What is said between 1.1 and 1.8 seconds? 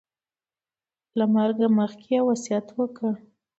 له مرګه